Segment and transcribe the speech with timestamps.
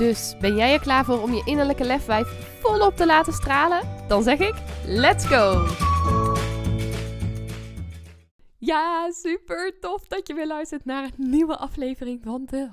[0.00, 2.28] Dus ben jij er klaar voor om je innerlijke lefwijf
[2.60, 3.80] volop te laten stralen?
[4.08, 4.54] Dan zeg ik:
[4.86, 5.66] let's go!
[8.58, 12.68] Ja, super tof dat je weer luistert naar een nieuwe aflevering van de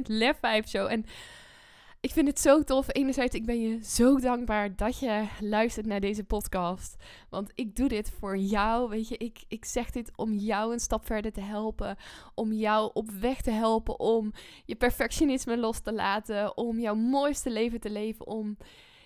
[0.00, 0.90] 100% Lefwijf Show.
[0.90, 1.04] En
[2.00, 2.86] ik vind het zo tof.
[2.88, 6.96] Enerzijds, ik ben je zo dankbaar dat je luistert naar deze podcast.
[7.28, 8.88] Want ik doe dit voor jou.
[8.88, 11.96] Weet je, ik, ik zeg dit om jou een stap verder te helpen.
[12.34, 14.00] Om jou op weg te helpen.
[14.00, 14.32] Om
[14.64, 16.56] je perfectionisme los te laten.
[16.56, 18.26] Om jouw mooiste leven te leven.
[18.26, 18.56] Om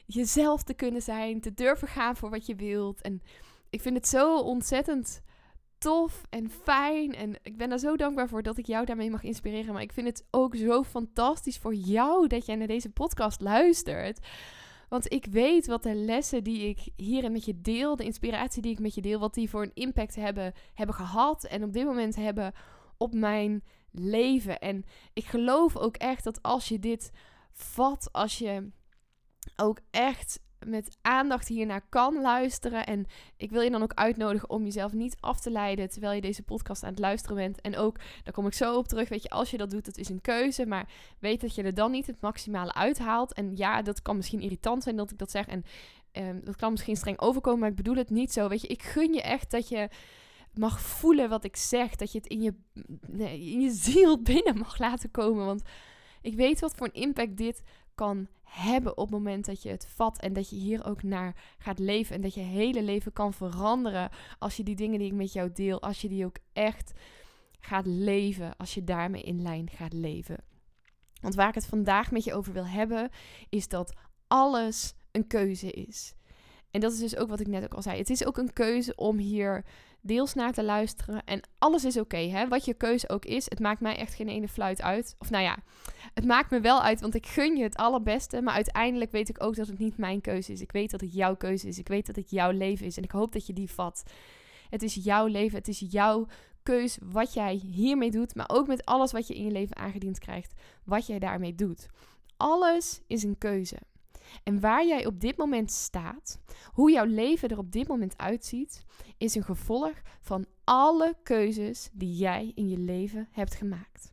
[0.06, 1.40] jezelf te kunnen zijn.
[1.40, 3.00] Te durven gaan voor wat je wilt.
[3.00, 3.22] En
[3.70, 5.22] ik vind het zo ontzettend
[5.82, 7.14] tof en fijn.
[7.14, 9.72] En ik ben er zo dankbaar voor dat ik jou daarmee mag inspireren.
[9.72, 14.26] Maar ik vind het ook zo fantastisch voor jou dat jij naar deze podcast luistert.
[14.88, 18.72] Want ik weet wat de lessen die ik hierin met je deel, de inspiratie die
[18.72, 21.84] ik met je deel, wat die voor een impact hebben, hebben gehad en op dit
[21.84, 22.52] moment hebben
[22.96, 24.58] op mijn leven.
[24.58, 27.10] En ik geloof ook echt dat als je dit
[27.52, 28.70] vat, als je
[29.56, 32.86] ook echt met aandacht hiernaar kan luisteren.
[32.86, 36.20] En ik wil je dan ook uitnodigen om jezelf niet af te leiden terwijl je
[36.20, 37.60] deze podcast aan het luisteren bent.
[37.60, 39.96] En ook, daar kom ik zo op terug, weet je, als je dat doet, dat
[39.96, 40.66] is een keuze.
[40.66, 40.88] Maar
[41.18, 43.32] weet dat je er dan niet het maximale uithaalt.
[43.32, 45.46] En ja, dat kan misschien irritant zijn dat ik dat zeg.
[45.46, 45.64] En
[46.12, 48.48] um, dat kan misschien streng overkomen, maar ik bedoel het niet zo.
[48.48, 49.88] Weet je, ik gun je echt dat je
[50.54, 51.96] mag voelen wat ik zeg.
[51.96, 52.54] Dat je het in je,
[53.16, 55.46] in je ziel binnen mag laten komen.
[55.46, 55.62] Want
[56.22, 57.62] ik weet wat voor een impact dit
[57.94, 61.36] kan hebben op het moment dat je het vat en dat je hier ook naar
[61.58, 65.14] gaat leven en dat je hele leven kan veranderen als je die dingen die ik
[65.16, 66.92] met jou deel, als je die ook echt
[67.60, 70.36] gaat leven, als je daarmee in lijn gaat leven.
[71.20, 73.10] Want waar ik het vandaag met je over wil hebben,
[73.48, 73.94] is dat
[74.26, 76.14] alles een keuze is.
[76.72, 77.98] En dat is dus ook wat ik net ook al zei.
[77.98, 79.64] Het is ook een keuze om hier
[80.00, 81.24] deels naar te luisteren.
[81.24, 82.48] En alles is oké, hè?
[82.48, 83.44] Wat je keuze ook is.
[83.44, 85.14] Het maakt mij echt geen ene fluit uit.
[85.18, 85.58] Of nou ja,
[86.14, 88.42] het maakt me wel uit, want ik gun je het allerbeste.
[88.42, 90.60] Maar uiteindelijk weet ik ook dat het niet mijn keuze is.
[90.60, 91.78] Ik weet dat het jouw keuze is.
[91.78, 92.96] Ik weet dat het jouw leven is.
[92.96, 94.02] En ik hoop dat je die vat.
[94.70, 95.58] Het is jouw leven.
[95.58, 96.26] Het is jouw
[96.62, 98.34] keus wat jij hiermee doet.
[98.34, 100.52] Maar ook met alles wat je in je leven aangediend krijgt.
[100.84, 101.86] Wat jij daarmee doet.
[102.36, 103.76] Alles is een keuze.
[104.42, 106.40] En waar jij op dit moment staat,
[106.72, 108.84] hoe jouw leven er op dit moment uitziet,
[109.18, 114.12] is een gevolg van alle keuzes die jij in je leven hebt gemaakt.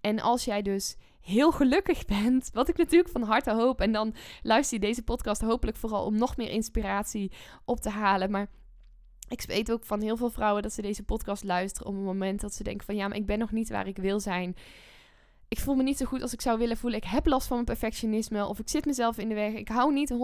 [0.00, 4.14] En als jij dus heel gelukkig bent, wat ik natuurlijk van harte hoop, en dan
[4.42, 7.32] luister je deze podcast hopelijk vooral om nog meer inspiratie
[7.64, 8.30] op te halen.
[8.30, 8.50] Maar
[9.28, 12.40] ik weet ook van heel veel vrouwen dat ze deze podcast luisteren op een moment
[12.40, 14.56] dat ze denken van ja, maar ik ben nog niet waar ik wil zijn
[15.50, 16.98] ik voel me niet zo goed als ik zou willen voelen.
[16.98, 18.46] Ik heb last van mijn perfectionisme.
[18.46, 19.52] Of ik zit mezelf in de weg.
[19.52, 20.16] Ik hou niet 100%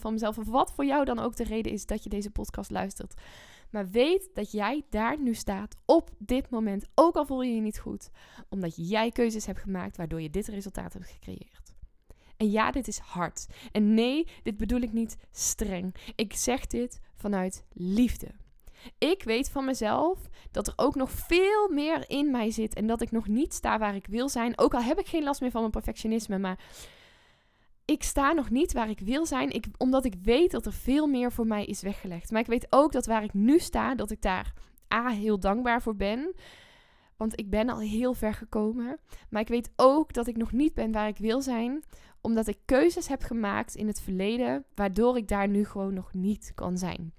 [0.00, 0.38] van mezelf.
[0.38, 3.14] Of wat voor jou dan ook de reden is dat je deze podcast luistert.
[3.70, 6.86] Maar weet dat jij daar nu staat op dit moment.
[6.94, 8.10] Ook al voel je je niet goed.
[8.48, 11.74] Omdat jij keuzes hebt gemaakt waardoor je dit resultaat hebt gecreëerd.
[12.36, 13.46] En ja, dit is hard.
[13.72, 15.94] En nee, dit bedoel ik niet streng.
[16.14, 18.28] Ik zeg dit vanuit liefde.
[18.98, 20.18] Ik weet van mezelf
[20.50, 23.78] dat er ook nog veel meer in mij zit en dat ik nog niet sta
[23.78, 24.58] waar ik wil zijn.
[24.58, 26.58] Ook al heb ik geen last meer van mijn perfectionisme, maar
[27.84, 31.06] ik sta nog niet waar ik wil zijn, ik, omdat ik weet dat er veel
[31.06, 32.30] meer voor mij is weggelegd.
[32.30, 34.52] Maar ik weet ook dat waar ik nu sta, dat ik daar
[34.94, 36.34] A, heel dankbaar voor ben.
[37.16, 38.98] Want ik ben al heel ver gekomen.
[39.30, 41.84] Maar ik weet ook dat ik nog niet ben waar ik wil zijn.
[42.20, 44.64] Omdat ik keuzes heb gemaakt in het verleden.
[44.74, 47.12] Waardoor ik daar nu gewoon nog niet kan zijn.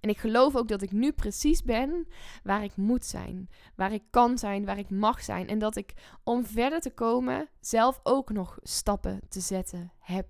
[0.00, 2.06] En ik geloof ook dat ik nu precies ben
[2.42, 5.48] waar ik moet zijn, waar ik kan zijn, waar ik mag zijn.
[5.48, 5.92] En dat ik
[6.24, 10.26] om verder te komen zelf ook nog stappen te zetten heb.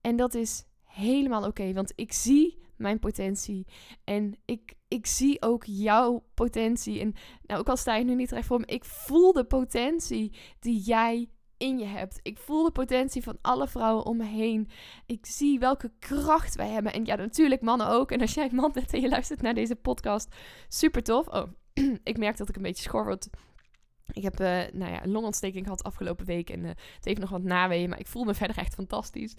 [0.00, 3.66] En dat is helemaal oké, want ik zie mijn potentie.
[4.04, 7.00] En ik, ik zie ook jouw potentie.
[7.00, 10.36] En nou, ook al sta je nu niet recht voor me, ik voel de potentie
[10.60, 12.20] die jij in je hebt.
[12.22, 14.68] Ik voel de potentie van alle vrouwen om me heen.
[15.06, 16.92] Ik zie welke kracht wij hebben.
[16.92, 18.10] En ja, natuurlijk mannen ook.
[18.10, 20.34] En als jij man bent en je luistert naar deze podcast,
[20.68, 21.26] super tof.
[21.26, 21.52] Oh,
[22.02, 23.28] ik merk dat ik een beetje schor word.
[24.12, 26.50] Ik heb uh, nou ja, een longontsteking gehad afgelopen week.
[26.50, 27.88] En uh, het heeft nog wat naweeën.
[27.88, 29.36] Maar ik voel me verder echt fantastisch.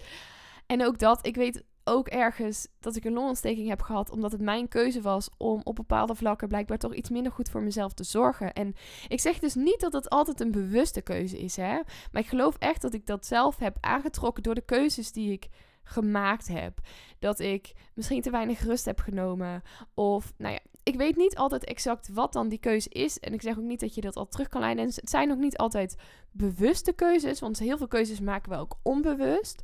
[0.65, 4.41] En ook dat, ik weet ook ergens dat ik een longontsteking heb gehad, omdat het
[4.41, 8.03] mijn keuze was om op bepaalde vlakken blijkbaar toch iets minder goed voor mezelf te
[8.03, 8.53] zorgen.
[8.53, 8.73] En
[9.07, 11.79] ik zeg dus niet dat het altijd een bewuste keuze is, hè.
[12.11, 15.47] Maar ik geloof echt dat ik dat zelf heb aangetrokken door de keuzes die ik
[15.83, 16.79] gemaakt heb.
[17.19, 19.61] Dat ik misschien te weinig rust heb genomen.
[19.93, 23.19] Of, nou ja, ik weet niet altijd exact wat dan die keuze is.
[23.19, 24.83] En ik zeg ook niet dat je dat al terug kan leiden.
[24.83, 25.95] En het zijn ook niet altijd
[26.31, 27.39] bewuste keuzes.
[27.39, 29.63] Want heel veel keuzes maken we ook onbewust.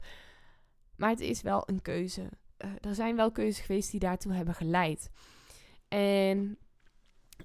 [0.98, 2.22] Maar het is wel een keuze.
[2.22, 5.10] Uh, er zijn wel keuzes geweest die daartoe hebben geleid.
[5.88, 6.58] En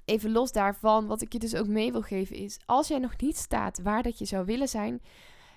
[0.04, 3.20] even los daarvan, wat ik je dus ook mee wil geven is: als jij nog
[3.20, 5.02] niet staat waar dat je zou willen zijn,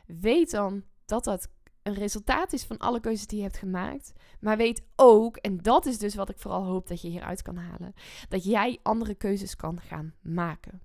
[0.05, 1.49] weet dan dat dat
[1.83, 4.13] een resultaat is van alle keuzes die je hebt gemaakt.
[4.39, 7.57] Maar weet ook, en dat is dus wat ik vooral hoop dat je hieruit kan
[7.57, 7.93] halen,
[8.29, 10.81] dat jij andere keuzes kan gaan maken.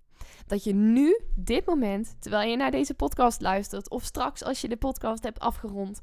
[0.46, 4.68] Dat je nu, dit moment, terwijl je naar deze podcast luistert, of straks als je
[4.68, 6.00] de podcast hebt afgerond,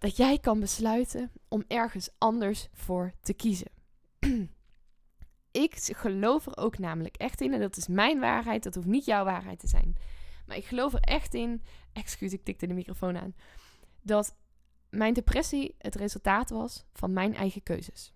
[0.00, 3.70] dat jij kan besluiten om ergens anders voor te kiezen.
[5.50, 9.04] ik geloof er ook namelijk echt in, en dat is mijn waarheid, dat hoeft niet
[9.04, 9.96] jouw waarheid te zijn.
[10.46, 11.62] Maar ik geloof er echt in,
[11.92, 13.34] excuus, ik tikte de microfoon aan,
[14.02, 14.36] dat
[14.90, 18.14] mijn depressie het resultaat was van mijn eigen keuzes.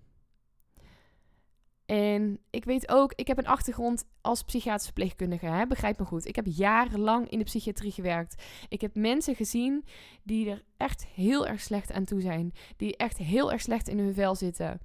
[1.86, 5.66] En ik weet ook, ik heb een achtergrond als psychiatrische verpleegkundige, hè?
[5.66, 6.26] begrijp me goed.
[6.26, 8.42] Ik heb jarenlang in de psychiatrie gewerkt.
[8.68, 9.84] Ik heb mensen gezien
[10.22, 12.52] die er echt heel erg slecht aan toe zijn.
[12.76, 14.80] Die echt heel erg slecht in hun vel zitten.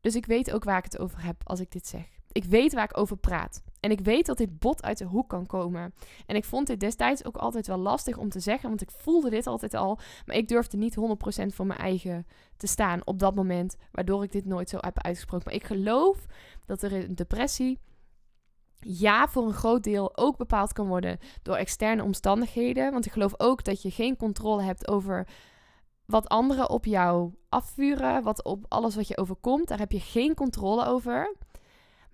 [0.00, 2.06] Dus ik weet ook waar ik het over heb als ik dit zeg.
[2.36, 3.62] Ik weet waar ik over praat.
[3.80, 5.94] En ik weet dat dit bot uit de hoek kan komen.
[6.26, 9.30] En ik vond dit destijds ook altijd wel lastig om te zeggen, want ik voelde
[9.30, 9.98] dit altijd al.
[10.26, 11.00] Maar ik durfde niet 100%
[11.46, 15.46] voor mijn eigen te staan op dat moment, waardoor ik dit nooit zo heb uitgesproken.
[15.46, 16.26] Maar ik geloof
[16.64, 17.78] dat er een depressie
[18.80, 22.92] ja, voor een groot deel ook bepaald kan worden door externe omstandigheden.
[22.92, 25.26] Want ik geloof ook dat je geen controle hebt over
[26.06, 29.68] wat anderen op jou afvuren, wat op alles wat je overkomt.
[29.68, 31.34] Daar heb je geen controle over.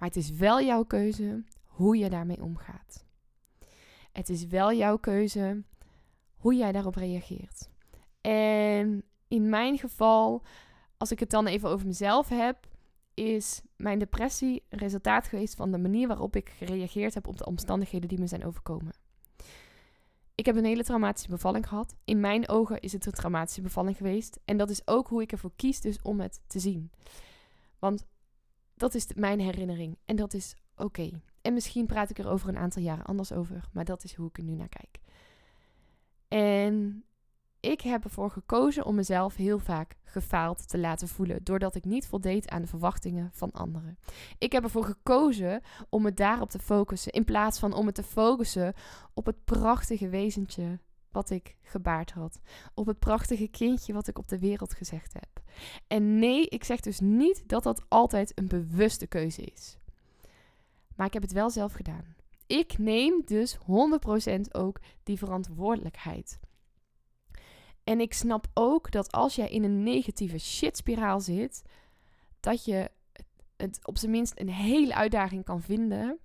[0.03, 3.05] Maar het is wel jouw keuze hoe je daarmee omgaat.
[4.13, 5.63] Het is wel jouw keuze
[6.37, 7.71] hoe jij daarop reageert.
[8.21, 10.43] En in mijn geval,
[10.97, 12.69] als ik het dan even over mezelf heb,
[13.15, 17.47] is mijn depressie een resultaat geweest van de manier waarop ik gereageerd heb op de
[17.47, 18.95] omstandigheden die me zijn overkomen.
[20.35, 21.95] Ik heb een hele traumatische bevalling gehad.
[22.05, 24.41] In mijn ogen is het een traumatische bevalling geweest.
[24.45, 26.91] En dat is ook hoe ik ervoor kies dus om het te zien.
[27.79, 28.07] Want
[28.83, 29.99] dat is mijn herinnering.
[30.05, 31.11] En dat is oké.
[31.43, 33.69] En misschien praat ik er over een aantal jaren anders over.
[33.73, 35.01] Maar dat is hoe ik er nu naar kijk.
[36.29, 37.05] En
[37.61, 41.45] ik heb ervoor gekozen om mezelf heel vaak gefaald te laten voelen.
[41.45, 43.99] Doordat ik niet voldeed aan de verwachtingen van anderen.
[44.39, 47.13] Ik heb ervoor gekozen om me daarop te focussen.
[47.13, 48.75] In plaats van om me te focussen
[49.15, 50.79] op het prachtige wezentje
[51.13, 52.41] wat ik gebaard had.
[52.75, 55.43] Op het prachtige kindje wat ik op de wereld gezegd heb.
[55.87, 59.79] En nee, ik zeg dus niet dat dat altijd een bewuste keuze is.
[60.97, 62.15] Maar ik heb het wel zelf gedaan.
[62.47, 63.61] Ik neem dus 100%
[64.53, 66.39] ook die verantwoordelijkheid.
[67.85, 71.63] En ik snap ook dat als jij in een negatieve shitspiraal zit,
[72.41, 72.91] dat je
[73.57, 76.19] het op zijn minst een hele uitdaging kan vinden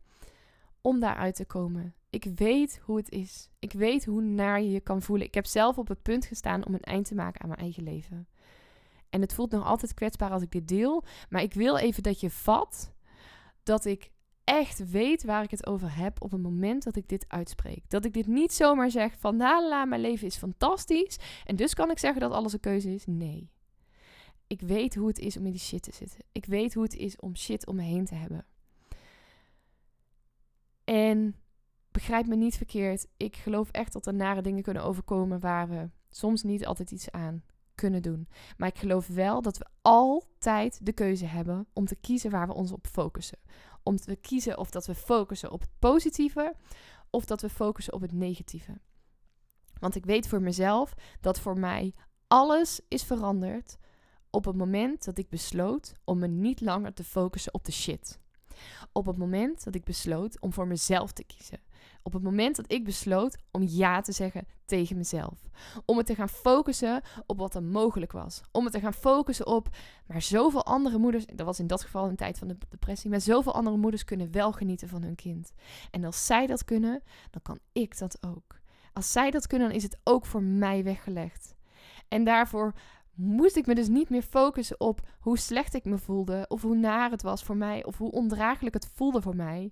[0.81, 1.95] om daaruit te komen.
[2.17, 3.49] Ik weet hoe het is.
[3.59, 5.27] Ik weet hoe naar je je kan voelen.
[5.27, 7.83] Ik heb zelf op het punt gestaan om een eind te maken aan mijn eigen
[7.83, 8.27] leven.
[9.09, 11.03] En het voelt nog altijd kwetsbaar als ik dit deel.
[11.29, 12.93] Maar ik wil even dat je vat
[13.63, 14.11] dat ik
[14.43, 17.89] echt weet waar ik het over heb op het moment dat ik dit uitspreek.
[17.89, 21.17] Dat ik dit niet zomaar zeg van la mijn leven is fantastisch.
[21.45, 23.05] En dus kan ik zeggen dat alles een keuze is.
[23.05, 23.51] Nee.
[24.47, 26.19] Ik weet hoe het is om in die shit te zitten.
[26.31, 28.45] Ik weet hoe het is om shit om me heen te hebben.
[30.83, 31.35] En
[31.97, 33.07] begrijp me niet verkeerd.
[33.17, 37.11] Ik geloof echt dat er nare dingen kunnen overkomen waar we soms niet altijd iets
[37.11, 37.43] aan
[37.75, 38.27] kunnen doen.
[38.57, 42.53] Maar ik geloof wel dat we altijd de keuze hebben om te kiezen waar we
[42.53, 43.37] ons op focussen.
[43.83, 46.55] Om te kiezen of dat we focussen op het positieve
[47.09, 48.77] of dat we focussen op het negatieve.
[49.79, 51.93] Want ik weet voor mezelf dat voor mij
[52.27, 53.77] alles is veranderd
[54.29, 58.19] op het moment dat ik besloot om me niet langer te focussen op de shit.
[58.91, 61.66] Op het moment dat ik besloot om voor mezelf te kiezen.
[62.07, 65.49] Op het moment dat ik besloot om ja te zeggen tegen mezelf.
[65.85, 68.41] Om het te gaan focussen op wat er mogelijk was.
[68.51, 69.69] Om het te gaan focussen op,
[70.05, 73.21] maar zoveel andere moeders, dat was in dat geval een tijd van de depressie, maar
[73.21, 75.53] zoveel andere moeders kunnen wel genieten van hun kind.
[75.91, 78.59] En als zij dat kunnen, dan kan ik dat ook.
[78.93, 81.55] Als zij dat kunnen, dan is het ook voor mij weggelegd.
[82.07, 82.73] En daarvoor
[83.13, 86.75] moest ik me dus niet meer focussen op hoe slecht ik me voelde, of hoe
[86.75, 89.71] naar het was voor mij, of hoe ondraaglijk het voelde voor mij.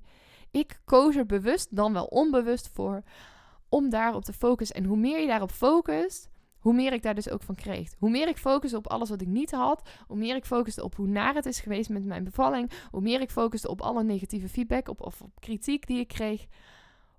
[0.52, 3.04] Ik koos er bewust dan wel onbewust voor
[3.70, 4.76] om daarop te focussen.
[4.76, 7.94] En hoe meer je daarop focust, hoe meer ik daar dus ook van kreeg.
[8.00, 10.96] Hoe meer ik focuste op alles wat ik niet had, hoe meer ik focuste op
[10.96, 14.50] hoe naar het is geweest met mijn bevalling, hoe meer ik focuste op alle negatieve
[14.50, 16.46] feedback op, of op kritiek die ik kreeg,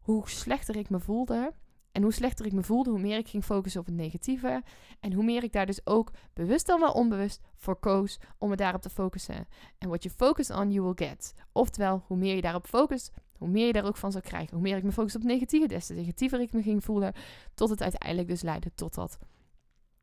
[0.01, 1.53] hoe slechter ik me voelde.
[1.97, 4.63] En hoe slechter ik me voelde, hoe meer ik ging focussen op het negatieve.
[5.01, 8.57] En hoe meer ik daar dus ook bewust dan wel onbewust voor koos om me
[8.57, 9.47] daarop te focussen.
[9.79, 11.35] En what you focus on, you will get.
[11.53, 14.55] Oftewel, hoe meer je daarop focust, hoe meer je daar ook van zou krijgen.
[14.55, 17.13] Hoe meer ik me focus op het negatieve, des te negatiever ik me ging voelen.
[17.55, 19.19] Tot het uiteindelijk dus leidde tot dat,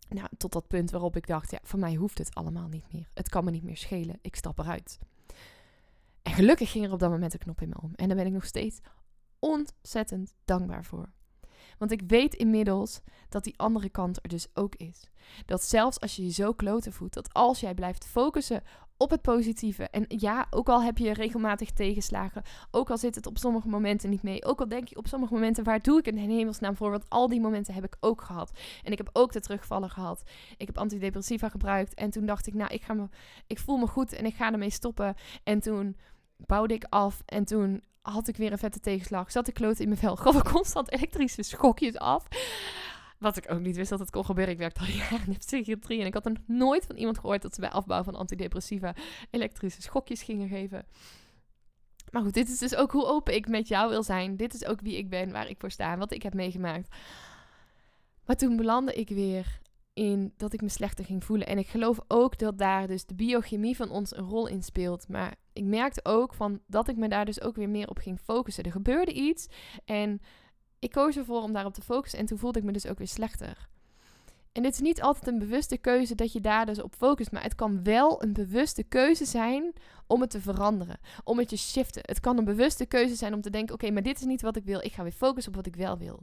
[0.10, 3.10] nou, tot dat punt waarop ik dacht, ja, voor mij hoeft het allemaal niet meer.
[3.14, 5.00] Het kan me niet meer schelen, ik stap eruit.
[6.22, 7.92] En gelukkig ging er op dat moment een knop in me om.
[7.96, 8.80] En daar ben ik nog steeds
[9.40, 11.10] ontzettend dankbaar voor.
[11.84, 15.10] Want ik weet inmiddels dat die andere kant er dus ook is.
[15.46, 18.64] Dat zelfs als je je zo kloten voelt, dat als jij blijft focussen
[18.98, 19.84] op het positieve.
[19.90, 24.10] En ja, ook al heb je regelmatig tegenslagen, ook al zit het op sommige momenten
[24.10, 26.90] niet mee, ook al denk je op sommige momenten, waar doe ik een hemelsnaam voor?
[26.90, 28.52] Want al die momenten heb ik ook gehad.
[28.84, 30.24] En ik heb ook de terugvallen gehad.
[30.58, 33.08] Ik heb antidepressiva gebruikt en toen dacht ik, nou, ik, ga me,
[33.48, 35.16] ik voel me goed en ik ga ermee stoppen.
[35.44, 35.98] En toen
[36.38, 39.32] bouwde ik af en toen had ik weer een vette tegenslag.
[39.32, 40.16] Zat ik kloot in mijn vel.
[40.24, 42.28] Gaf ik constant elektrische schokjes af.
[43.20, 44.54] Wat ik ook niet wist dat het kon gebeuren.
[44.54, 46.00] Ik werkte al jaren in psychiatrie.
[46.00, 48.96] En ik had er nooit van iemand gehoord dat ze bij afbouw van antidepressiva
[49.30, 50.86] elektrische schokjes gingen geven.
[52.12, 54.38] Maar goed, dit is dus ook hoe open ik met jou wil zijn.
[54.38, 56.96] Dit is ook wie ik ben, waar ik voor sta, wat ik heb meegemaakt.
[58.26, 59.60] Maar toen belandde ik weer
[59.94, 61.48] in dat ik me slechter ging voelen.
[61.48, 65.08] En ik geloof ook dat daar dus de biochemie van ons een rol in speelt.
[65.08, 68.20] Maar ik merkte ook van dat ik me daar dus ook weer meer op ging
[68.20, 68.64] focussen.
[68.64, 69.48] Er gebeurde iets
[69.86, 70.22] en
[70.80, 72.20] ik koos ervoor om daarop te focussen.
[72.20, 73.70] En toen voelde ik me dus ook weer slechter.
[74.54, 77.32] En het is niet altijd een bewuste keuze dat je daar dus op focust.
[77.32, 79.74] Maar het kan wel een bewuste keuze zijn
[80.08, 81.00] om het te veranderen.
[81.24, 82.02] Om het te shiften.
[82.06, 84.56] Het kan een bewuste keuze zijn om te denken: oké, maar dit is niet wat
[84.56, 84.80] ik wil.
[84.80, 86.20] Ik ga weer focussen op wat ik wel wil.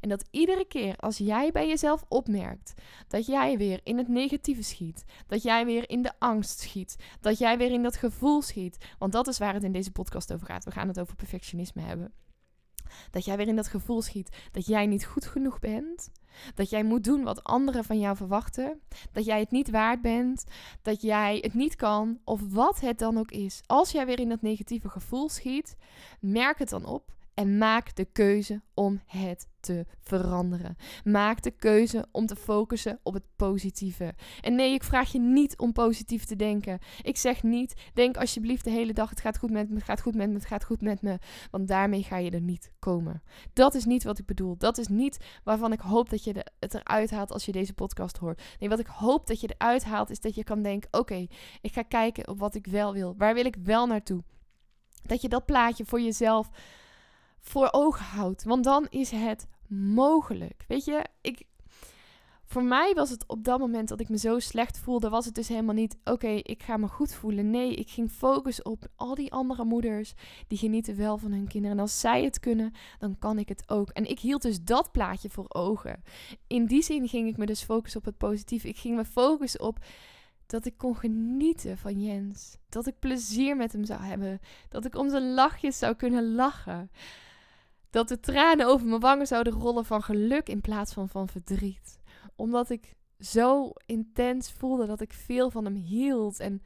[0.00, 2.74] En dat iedere keer als jij bij jezelf opmerkt
[3.08, 5.04] dat jij weer in het negatieve schiet.
[5.26, 6.96] Dat jij weer in de angst schiet.
[7.20, 8.86] Dat jij weer in dat gevoel schiet.
[8.98, 10.64] Want dat is waar het in deze podcast over gaat.
[10.64, 12.12] We gaan het over perfectionisme hebben.
[13.10, 16.10] Dat jij weer in dat gevoel schiet dat jij niet goed genoeg bent
[16.54, 18.80] dat jij moet doen wat anderen van jou verwachten.
[19.12, 20.44] Dat jij het niet waard bent.
[20.82, 22.18] Dat jij het niet kan.
[22.24, 23.62] Of wat het dan ook is.
[23.66, 25.76] Als jij weer in dat negatieve gevoel schiet,
[26.20, 27.15] merk het dan op.
[27.36, 30.76] En maak de keuze om het te veranderen.
[31.04, 34.14] Maak de keuze om te focussen op het positieve.
[34.40, 36.78] En nee, ik vraag je niet om positief te denken.
[37.02, 40.00] Ik zeg niet, denk alsjeblieft de hele dag: het gaat goed met me, het gaat
[40.00, 41.18] goed met me, het gaat goed met me.
[41.50, 43.22] Want daarmee ga je er niet komen.
[43.52, 44.56] Dat is niet wat ik bedoel.
[44.56, 48.16] Dat is niet waarvan ik hoop dat je het eruit haalt als je deze podcast
[48.16, 48.42] hoort.
[48.58, 51.26] Nee, wat ik hoop dat je eruit haalt is dat je kan denken: oké,
[51.60, 53.14] ik ga kijken op wat ik wel wil.
[53.16, 54.22] Waar wil ik wel naartoe?
[55.02, 56.50] Dat je dat plaatje voor jezelf
[57.48, 58.44] voor ogen houdt.
[58.44, 60.64] Want dan is het mogelijk.
[60.68, 61.44] Weet je, ik,
[62.44, 65.34] voor mij was het op dat moment dat ik me zo slecht voelde, was het
[65.34, 67.50] dus helemaal niet, oké, ik ga me goed voelen.
[67.50, 70.14] Nee, ik ging focussen op al die andere moeders
[70.46, 71.76] die genieten wel van hun kinderen.
[71.76, 73.88] En als zij het kunnen, dan kan ik het ook.
[73.88, 76.02] En ik hield dus dat plaatje voor ogen.
[76.46, 78.68] In die zin ging ik me dus focussen op het positieve.
[78.68, 79.78] Ik ging me focussen op
[80.46, 82.56] dat ik kon genieten van Jens.
[82.68, 84.40] Dat ik plezier met hem zou hebben.
[84.68, 86.90] Dat ik om zijn lachjes zou kunnen lachen
[87.96, 92.00] dat de tranen over mijn wangen zouden rollen van geluk in plaats van van verdriet.
[92.34, 96.40] Omdat ik zo intens voelde dat ik veel van hem hield.
[96.40, 96.62] En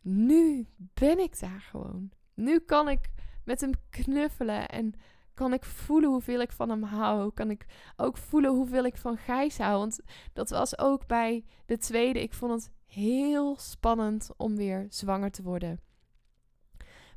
[0.00, 2.10] nu ben ik daar gewoon.
[2.34, 3.10] Nu kan ik
[3.44, 4.94] met hem knuffelen en
[5.34, 7.32] kan ik voelen hoeveel ik van hem hou.
[7.32, 7.66] Kan ik
[7.96, 9.78] ook voelen hoeveel ik van Gijs hou.
[9.78, 10.00] Want
[10.32, 12.22] dat was ook bij de tweede.
[12.22, 15.80] Ik vond het heel spannend om weer zwanger te worden.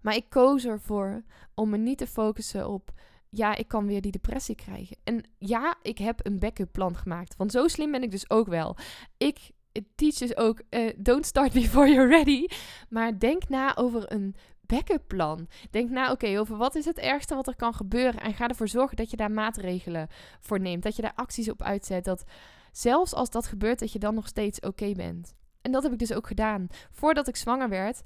[0.05, 2.91] Maar ik koos ervoor om me niet te focussen op.
[3.29, 4.97] Ja, ik kan weer die depressie krijgen.
[5.03, 7.35] En ja, ik heb een backup plan gemaakt.
[7.35, 8.77] Want zo slim ben ik dus ook wel.
[9.17, 9.51] Ik
[9.95, 12.45] teach dus ook: uh, don't start before you're ready.
[12.89, 15.47] Maar denk na over een backup plan.
[15.71, 18.21] Denk na, oké, over wat is het ergste wat er kan gebeuren.
[18.21, 20.07] En ga ervoor zorgen dat je daar maatregelen
[20.39, 20.83] voor neemt.
[20.83, 22.03] Dat je daar acties op uitzet.
[22.03, 22.23] Dat
[22.71, 25.35] zelfs als dat gebeurt, dat je dan nog steeds oké bent.
[25.61, 26.67] En dat heb ik dus ook gedaan.
[26.91, 28.01] Voordat ik zwanger werd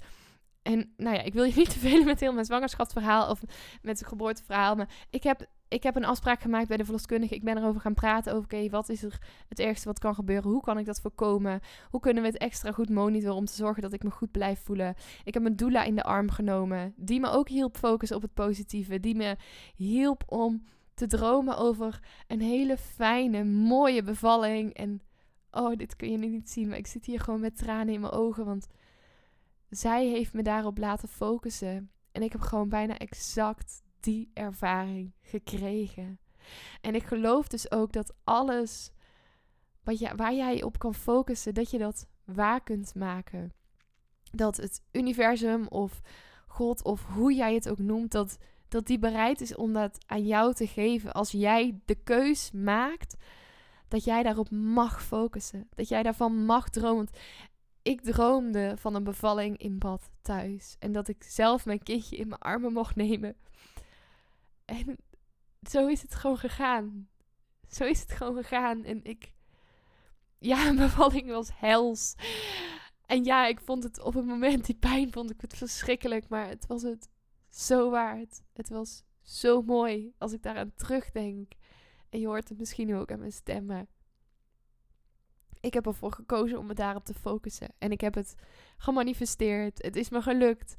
[0.62, 3.40] en nou ja, ik wil je niet te veel met heel mijn zwangerschapsverhaal of
[3.82, 4.74] met het geboorteverhaal.
[4.74, 7.34] Maar ik heb, ik heb een afspraak gemaakt bij de verloskundige.
[7.34, 10.50] Ik ben erover gaan praten oké, wat is er het ergste wat kan gebeuren?
[10.50, 11.60] Hoe kan ik dat voorkomen?
[11.90, 14.60] Hoe kunnen we het extra goed monitoren om te zorgen dat ik me goed blijf
[14.60, 14.94] voelen?
[15.24, 18.34] Ik heb mijn doula in de arm genomen, die me ook hielp focussen op het
[18.34, 19.00] positieve.
[19.00, 19.36] Die me
[19.76, 20.64] hielp om
[20.94, 24.74] te dromen over een hele fijne, mooie bevalling.
[24.74, 25.02] En
[25.50, 28.00] oh, dit kun je nu niet zien, maar ik zit hier gewoon met tranen in
[28.00, 28.66] mijn ogen, want
[29.70, 31.90] zij heeft me daarop laten focussen.
[32.12, 36.18] En ik heb gewoon bijna exact die ervaring gekregen.
[36.80, 38.92] En ik geloof dus ook dat alles
[39.82, 43.52] wat je, waar jij op kan focussen, dat je dat waar kunt maken.
[44.30, 46.00] Dat het universum of
[46.46, 50.26] God of hoe jij het ook noemt, dat, dat die bereid is om dat aan
[50.26, 51.12] jou te geven.
[51.12, 53.16] Als jij de keus maakt,
[53.88, 55.68] dat jij daarop mag focussen.
[55.74, 57.08] Dat jij daarvan mag dromen.
[57.82, 60.76] Ik droomde van een bevalling in bad thuis.
[60.78, 63.36] En dat ik zelf mijn kindje in mijn armen mocht nemen.
[64.64, 64.96] En
[65.68, 67.08] zo is het gewoon gegaan.
[67.68, 68.84] Zo is het gewoon gegaan.
[68.84, 69.32] En ik.
[70.38, 72.14] Ja, een bevalling was hels.
[73.06, 76.28] En ja, ik vond het op het moment, die pijn vond ik het verschrikkelijk.
[76.28, 77.08] Maar het was het
[77.48, 78.42] zo waard.
[78.52, 81.52] Het was zo mooi als ik daaraan terugdenk.
[82.08, 83.88] En je hoort het misschien ook aan mijn stemmen.
[85.60, 87.68] Ik heb ervoor gekozen om me daarop te focussen.
[87.78, 88.34] En ik heb het
[88.76, 89.82] gemanifesteerd.
[89.82, 90.74] Het is me gelukt.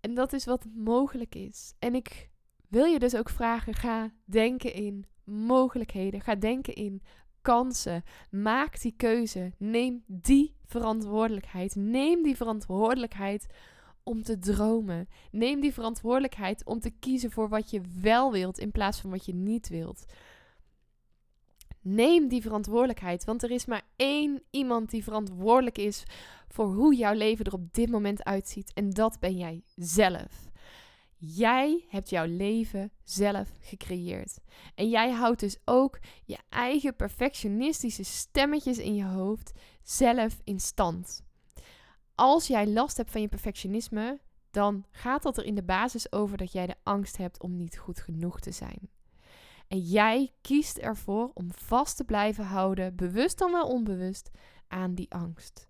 [0.00, 1.74] En dat is wat mogelijk is.
[1.78, 2.30] En ik
[2.68, 6.20] wil je dus ook vragen: ga denken in mogelijkheden.
[6.20, 7.02] Ga denken in
[7.42, 8.02] kansen.
[8.30, 9.52] Maak die keuze.
[9.58, 11.74] Neem die verantwoordelijkheid.
[11.74, 13.46] Neem die verantwoordelijkheid
[14.02, 15.08] om te dromen.
[15.30, 19.26] Neem die verantwoordelijkheid om te kiezen voor wat je wel wilt in plaats van wat
[19.26, 20.04] je niet wilt.
[21.90, 26.02] Neem die verantwoordelijkheid, want er is maar één iemand die verantwoordelijk is
[26.48, 28.72] voor hoe jouw leven er op dit moment uitziet.
[28.74, 30.50] En dat ben jij zelf.
[31.16, 34.38] Jij hebt jouw leven zelf gecreëerd.
[34.74, 39.52] En jij houdt dus ook je eigen perfectionistische stemmetjes in je hoofd
[39.82, 41.22] zelf in stand.
[42.14, 46.36] Als jij last hebt van je perfectionisme, dan gaat dat er in de basis over
[46.36, 48.90] dat jij de angst hebt om niet goed genoeg te zijn.
[49.68, 54.30] En jij kiest ervoor om vast te blijven houden, bewust dan wel onbewust,
[54.68, 55.68] aan die angst.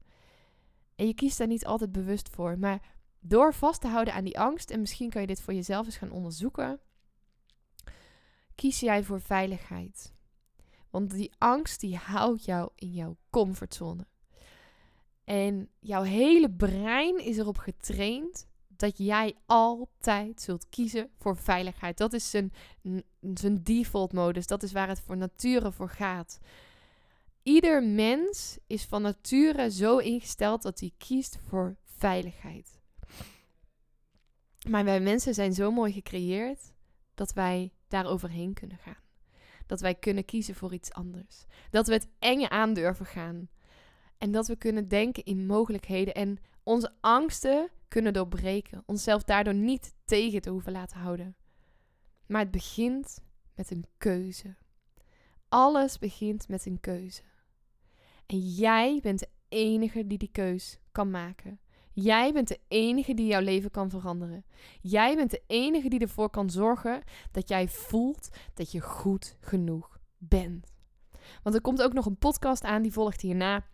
[0.95, 4.39] En je kiest daar niet altijd bewust voor, maar door vast te houden aan die
[4.39, 6.81] angst, en misschien kan je dit voor jezelf eens gaan onderzoeken,
[8.55, 10.15] kies jij voor veiligheid.
[10.91, 14.07] Want die angst die houdt jou in jouw comfortzone.
[15.25, 18.48] En jouw hele brein is erop getraind
[18.79, 21.99] dat jij altijd zult kiezen voor veiligheid.
[21.99, 22.53] Dat is zijn,
[23.35, 24.47] zijn default modus.
[24.47, 26.39] Dat is waar het voor nature voor gaat.
[27.43, 32.81] Ieder mens is van nature zo ingesteld dat hij kiest voor veiligheid.
[34.69, 36.73] Maar wij mensen zijn zo mooi gecreëerd
[37.15, 39.03] dat wij daar overheen kunnen gaan.
[39.67, 41.45] Dat wij kunnen kiezen voor iets anders.
[41.71, 43.49] Dat we het enge aandurven gaan.
[44.19, 46.39] En dat we kunnen denken in mogelijkheden en
[46.69, 48.83] onze angsten kunnen doorbreken.
[48.87, 51.37] Onszelf daardoor niet tegen te hoeven laten houden.
[52.27, 54.57] Maar het begint met een keuze.
[55.49, 57.23] Alles begint met een keuze.
[58.27, 61.61] En jij bent de enige die die keus kan maken.
[61.93, 64.45] Jij bent de enige die jouw leven kan veranderen.
[64.81, 70.01] Jij bent de enige die ervoor kan zorgen dat jij voelt dat je goed genoeg
[70.17, 70.73] bent.
[71.43, 73.67] Want er komt ook nog een podcast aan, die volgt hierna,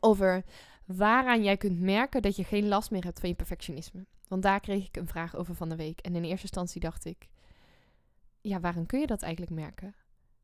[0.00, 0.44] over
[0.86, 4.06] waaraan jij kunt merken dat je geen last meer hebt van je perfectionisme.
[4.28, 6.00] Want daar kreeg ik een vraag over van de week.
[6.00, 7.28] En in eerste instantie dacht ik,
[8.40, 9.94] ja, waarom kun je dat eigenlijk merken?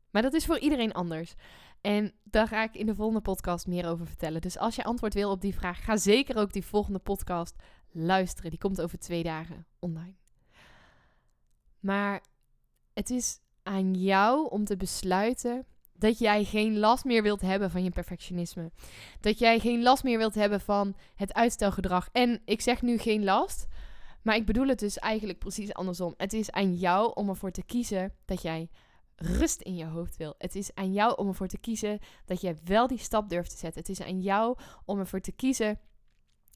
[0.09, 1.33] Maar dat is voor iedereen anders.
[1.81, 4.41] En daar ga ik in de volgende podcast meer over vertellen.
[4.41, 7.55] Dus als je antwoord wil op die vraag, ga zeker ook die volgende podcast
[7.91, 8.49] luisteren.
[8.49, 10.15] Die komt over twee dagen online.
[11.79, 12.23] Maar
[12.93, 15.65] het is aan jou om te besluiten
[15.99, 18.71] dat jij geen last meer wilt hebben van je perfectionisme.
[19.19, 22.09] Dat jij geen last meer wilt hebben van het uitstelgedrag.
[22.11, 23.67] En ik zeg nu geen last,
[24.21, 26.13] maar ik bedoel het dus eigenlijk precies andersom.
[26.17, 28.69] Het is aan jou om ervoor te kiezen dat jij
[29.15, 30.35] rust in je hoofd wil.
[30.37, 33.57] Het is aan jou om ervoor te kiezen dat jij wel die stap durft te
[33.57, 33.81] zetten.
[33.81, 35.79] Het is aan jou om ervoor te kiezen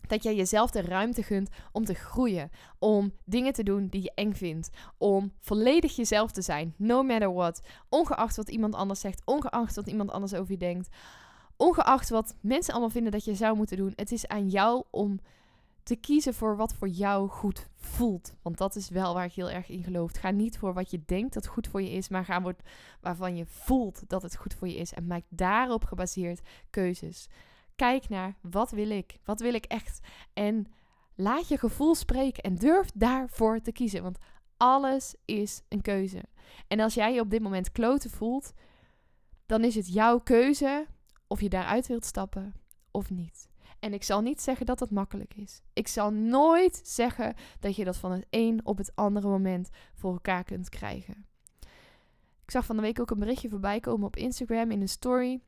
[0.07, 2.49] dat jij jezelf de ruimte gunt om te groeien.
[2.79, 4.69] Om dingen te doen die je eng vindt.
[4.97, 6.73] Om volledig jezelf te zijn.
[6.77, 7.61] No matter what.
[7.89, 9.21] Ongeacht wat iemand anders zegt.
[9.25, 10.89] Ongeacht wat iemand anders over je denkt.
[11.57, 13.93] Ongeacht wat mensen allemaal vinden dat je zou moeten doen.
[13.95, 15.19] Het is aan jou om
[15.83, 18.33] te kiezen voor wat voor jou goed voelt.
[18.41, 20.11] Want dat is wel waar ik heel erg in geloof.
[20.11, 22.55] Ga niet voor wat je denkt dat goed voor je is, maar ga voor
[23.01, 24.93] waarvan je voelt dat het goed voor je is.
[24.93, 27.27] En maak daarop gebaseerd keuzes.
[27.83, 29.19] Kijk naar wat wil ik?
[29.23, 29.99] Wat wil ik echt?
[30.33, 30.65] En
[31.15, 34.03] laat je gevoel spreken en durf daarvoor te kiezen.
[34.03, 34.17] Want
[34.57, 36.23] alles is een keuze.
[36.67, 38.53] En als jij je op dit moment kloten voelt,
[39.45, 40.87] dan is het jouw keuze
[41.27, 42.53] of je daaruit wilt stappen
[42.91, 43.47] of niet.
[43.79, 45.61] En ik zal niet zeggen dat dat makkelijk is.
[45.73, 50.11] Ik zal nooit zeggen dat je dat van het een op het andere moment voor
[50.11, 51.25] elkaar kunt krijgen.
[52.43, 55.41] Ik zag van de week ook een berichtje voorbij komen op Instagram in een story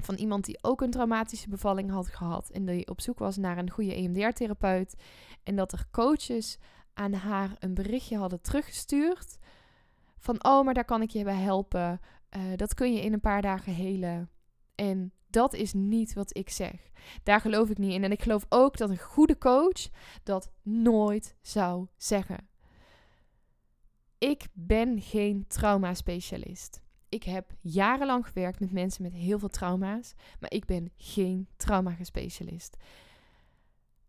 [0.00, 3.58] van iemand die ook een traumatische bevalling had gehad en die op zoek was naar
[3.58, 4.94] een goede EMDR-therapeut.
[5.42, 6.58] En dat er coaches
[6.94, 9.38] aan haar een berichtje hadden teruggestuurd
[10.18, 12.00] van oh, maar daar kan ik je bij helpen.
[12.28, 14.30] eh, dat kun je in een paar dagen helen.
[14.74, 16.90] En dat is niet wat ik zeg.
[17.22, 18.04] Daar geloof ik niet in.
[18.04, 19.88] En ik geloof ook dat een goede coach
[20.22, 22.48] dat nooit zou zeggen.
[24.18, 26.81] Ik ben geen trauma-specialist.
[27.12, 32.76] Ik heb jarenlang gewerkt met mensen met heel veel trauma's, maar ik ben geen trauma-specialist.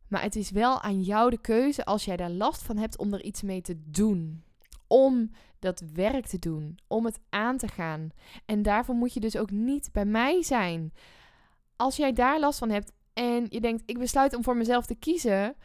[0.07, 3.13] Maar het is wel aan jou de keuze als jij daar last van hebt om
[3.13, 4.43] er iets mee te doen.
[4.87, 8.09] Om dat werk te doen, om het aan te gaan.
[8.45, 10.93] En daarvoor moet je dus ook niet bij mij zijn.
[11.75, 14.95] Als jij daar last van hebt en je denkt, ik besluit om voor mezelf te
[14.95, 15.55] kiezen,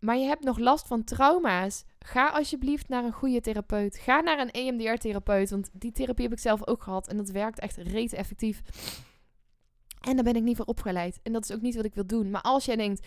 [0.00, 3.96] maar je hebt nog last van trauma's, ga alsjeblieft naar een goede therapeut.
[3.96, 7.58] Ga naar een EMDR-therapeut, want die therapie heb ik zelf ook gehad en dat werkt
[7.58, 8.62] echt reet effectief.
[10.00, 11.20] En daar ben ik niet voor opgeleid.
[11.22, 12.30] En dat is ook niet wat ik wil doen.
[12.30, 13.06] Maar als jij denkt,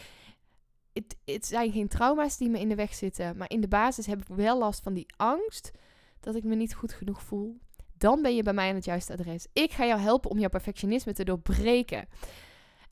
[0.94, 4.06] het, het zijn geen trauma's die me in de weg zitten, maar in de basis
[4.06, 5.72] heb ik wel last van die angst
[6.20, 7.58] dat ik me niet goed genoeg voel,
[7.98, 9.48] dan ben je bij mij aan het juiste adres.
[9.54, 12.08] Ik ga jou helpen om jouw perfectionisme te doorbreken.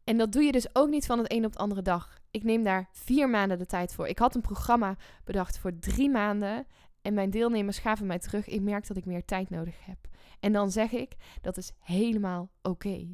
[0.10, 2.19] En dat doe je dus ook niet van het een op de andere dag.
[2.32, 4.08] Ik neem daar vier maanden de tijd voor.
[4.08, 6.65] Ik had een programma bedacht voor drie maanden.
[7.02, 8.48] En mijn deelnemers gaven mij terug.
[8.48, 9.98] Ik merk dat ik meer tijd nodig heb.
[10.39, 13.08] En dan zeg ik, dat is helemaal oké.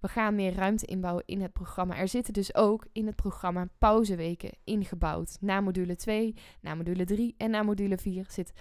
[0.00, 1.96] We gaan meer ruimte inbouwen in het programma.
[1.96, 5.36] Er zitten dus ook in het programma pauzeweken ingebouwd.
[5.40, 8.52] Na module 2, na module 3 en na module 4 zit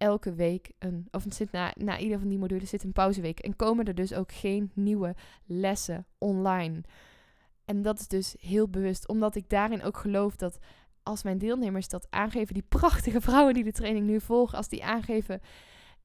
[0.00, 3.38] elke week een, of het zit na, na ieder van die modules zit een pauzeweek.
[3.40, 5.14] En komen er dus ook geen nieuwe
[5.46, 6.80] lessen online.
[7.64, 10.58] En dat is dus heel bewust, omdat ik daarin ook geloof dat
[11.02, 14.84] als mijn deelnemers dat aangeven, die prachtige vrouwen die de training nu volgen, als die
[14.84, 15.40] aangeven,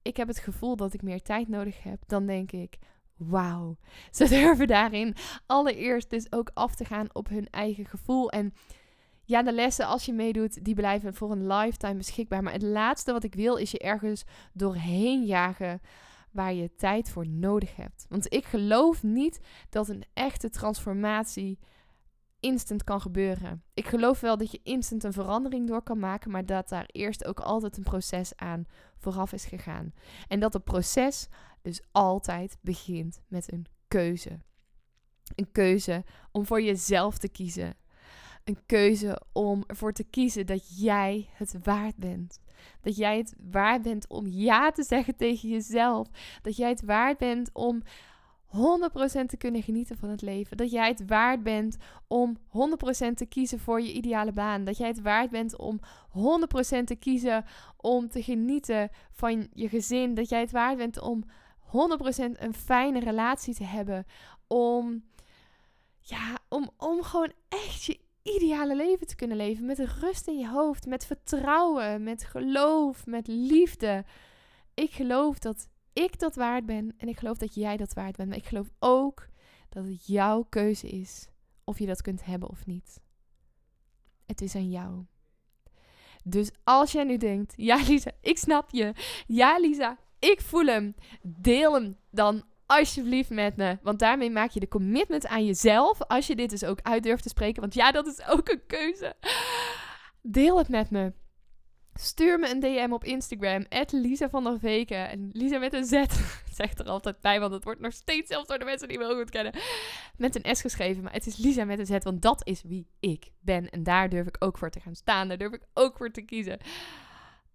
[0.01, 2.77] ik heb het gevoel dat ik meer tijd nodig heb, dan denk ik,
[3.17, 3.77] wauw.
[4.11, 8.29] Ze durven daarin allereerst dus ook af te gaan op hun eigen gevoel.
[8.29, 8.53] En
[9.25, 12.43] ja, de lessen als je meedoet, die blijven voor een lifetime beschikbaar.
[12.43, 15.81] Maar het laatste wat ik wil is je ergens doorheen jagen
[16.31, 18.05] waar je tijd voor nodig hebt.
[18.09, 21.59] Want ik geloof niet dat een echte transformatie
[22.39, 23.63] instant kan gebeuren.
[23.73, 27.25] Ik geloof wel dat je instant een verandering door kan maken, maar dat daar eerst
[27.25, 28.65] ook altijd een proces aan
[28.97, 29.93] vooraf is gegaan.
[30.27, 31.27] En dat het proces
[31.61, 34.39] dus altijd begint met een keuze.
[35.35, 37.75] Een keuze om voor jezelf te kiezen
[38.45, 42.39] een keuze om ervoor te kiezen dat jij het waard bent.
[42.81, 46.07] Dat jij het waard bent om ja te zeggen tegen jezelf.
[46.41, 47.81] Dat jij het waard bent om
[48.45, 48.57] 100%
[49.25, 50.57] te kunnen genieten van het leven.
[50.57, 51.77] Dat jij het waard bent
[52.07, 52.41] om 100%
[53.13, 54.63] te kiezen voor je ideale baan.
[54.63, 55.79] Dat jij het waard bent om
[56.09, 57.45] 100% te kiezen
[57.77, 60.13] om te genieten van je gezin.
[60.13, 61.23] Dat jij het waard bent om
[61.65, 61.67] 100%
[62.31, 64.05] een fijne relatie te hebben.
[64.47, 65.03] Om,
[65.99, 69.65] ja, om, om gewoon echt je ideale leven te kunnen leven.
[69.65, 74.05] Met rust in je hoofd, met vertrouwen, met geloof, met liefde.
[74.73, 78.29] Ik geloof dat ik dat waard ben en ik geloof dat jij dat waard bent.
[78.29, 79.27] Maar ik geloof ook
[79.69, 81.27] dat het jouw keuze is
[81.63, 82.99] of je dat kunt hebben of niet.
[84.25, 85.05] Het is aan jou.
[86.23, 88.93] Dus als jij nu denkt, ja Lisa, ik snap je.
[89.27, 90.95] Ja Lisa, ik voel hem.
[91.21, 93.77] Deel hem dan alsjeblieft met me.
[93.81, 96.01] Want daarmee maak je de commitment aan jezelf.
[96.01, 97.61] Als je dit dus ook uit durft te spreken.
[97.61, 99.15] Want ja, dat is ook een keuze.
[100.21, 101.13] Deel het met me.
[101.93, 103.65] Stuur me een DM op Instagram.
[103.91, 105.09] Lisa van der Veken.
[105.09, 105.91] En Lisa met een Z.
[106.53, 109.05] Zegt er altijd bij, want het wordt nog steeds zelfs door de mensen die me
[109.05, 109.53] heel goed kennen.
[110.17, 111.03] Met een S geschreven.
[111.03, 111.97] Maar het is Lisa met een Z.
[111.99, 113.69] Want dat is wie ik ben.
[113.69, 115.27] En daar durf ik ook voor te gaan staan.
[115.27, 116.59] Daar durf ik ook voor te kiezen.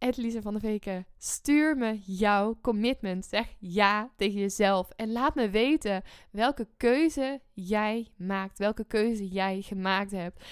[0.08, 3.24] Lisa van de Veken, stuur me jouw commitment.
[3.24, 4.90] Zeg ja tegen jezelf.
[4.96, 8.58] En laat me weten welke keuze jij maakt.
[8.58, 10.44] Welke keuze jij gemaakt hebt.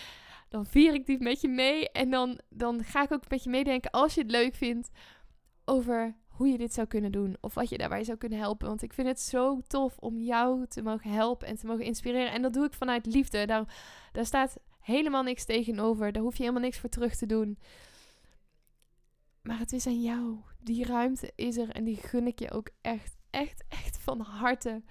[0.48, 1.90] Dan vier ik die met je mee.
[1.90, 4.90] En dan, dan ga ik ook met je meedenken als je het leuk vindt.
[5.64, 7.36] Over hoe je dit zou kunnen doen.
[7.40, 8.68] Of wat je daarbij zou kunnen helpen.
[8.68, 12.32] Want ik vind het zo tof om jou te mogen helpen en te mogen inspireren.
[12.32, 13.46] En dat doe ik vanuit liefde.
[13.46, 13.74] Daar,
[14.12, 16.12] daar staat helemaal niks tegenover.
[16.12, 17.58] Daar hoef je helemaal niks voor terug te doen.
[19.48, 20.36] Maar het is aan jou.
[20.58, 24.82] Die ruimte is er en die gun ik je ook echt, echt, echt van harte.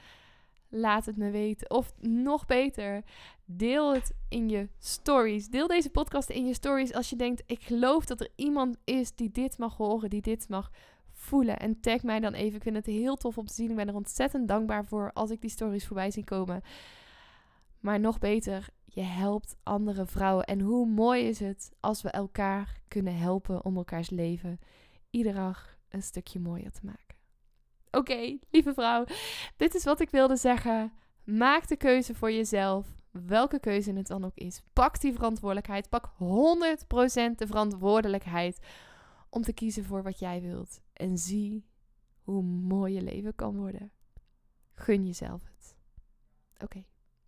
[0.69, 1.69] Laat het me weten.
[1.69, 3.03] Of nog beter,
[3.45, 5.49] deel het in je stories.
[5.49, 9.15] Deel deze podcast in je stories als je denkt: ik geloof dat er iemand is
[9.15, 10.71] die dit mag horen, die dit mag
[11.13, 11.59] voelen.
[11.59, 12.55] En tag mij dan even.
[12.55, 13.69] Ik vind het heel tof om te zien.
[13.69, 16.61] Ik ben er ontzettend dankbaar voor als ik die stories voorbij zie komen.
[17.79, 20.45] Maar nog beter, je helpt andere vrouwen.
[20.45, 24.59] En hoe mooi is het als we elkaar kunnen helpen om elkaars leven
[25.09, 27.15] iedere dag een stukje mooier te maken.
[27.91, 29.05] Oké, lieve vrouw,
[29.55, 30.93] dit is wat ik wilde zeggen.
[31.23, 32.87] Maak de keuze voor jezelf.
[33.11, 34.61] Welke keuze het dan ook is.
[34.73, 35.89] Pak die verantwoordelijkheid.
[35.89, 36.15] Pak 100%
[37.35, 38.59] de verantwoordelijkheid
[39.29, 40.81] om te kiezen voor wat jij wilt.
[40.93, 41.65] En zie
[42.23, 43.91] hoe mooi je leven kan worden.
[44.73, 45.75] Gun jezelf het.
[46.63, 46.83] Oké,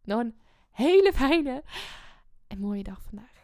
[0.06, 0.36] een
[0.72, 1.64] hele fijne
[2.48, 3.38] en mooie dag vandaag.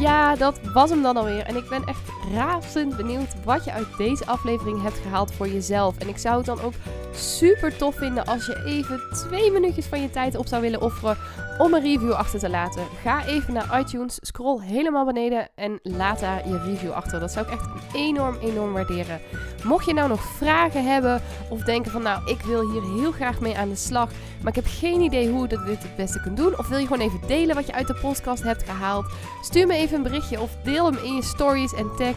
[0.00, 1.42] Ja, dat was hem dan alweer.
[1.42, 5.98] En ik ben echt razend benieuwd wat je uit deze aflevering hebt gehaald voor jezelf.
[5.98, 6.72] En ik zou het dan ook
[7.14, 11.16] super tof vinden als je even twee minuutjes van je tijd op zou willen offeren
[11.58, 12.82] om een review achter te laten.
[13.02, 17.20] Ga even naar iTunes, scroll helemaal beneden en laat daar je review achter.
[17.20, 19.20] Dat zou ik echt enorm, enorm waarderen.
[19.64, 23.40] Mocht je nou nog vragen hebben of denken van nou, ik wil hier heel graag
[23.40, 26.36] mee aan de slag, maar ik heb geen idee hoe je dit het beste kunt
[26.36, 26.58] doen.
[26.58, 29.06] Of wil je gewoon even delen wat je uit de podcast hebt gehaald?
[29.42, 32.16] Stuur me even een berichtje of deel hem in je stories en tag